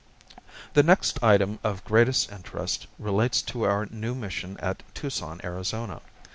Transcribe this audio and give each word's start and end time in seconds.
The 0.73 0.81
next 0.81 1.21
item 1.23 1.59
of 1.63 1.83
greatest 1.83 2.31
interest 2.31 2.87
relates 2.97 3.43
to 3.43 3.61
our 3.69 3.85
new 3.91 4.15
mission 4.15 4.57
at 4.57 4.81
Tucson, 4.95 5.39
Arizona. 5.43 6.01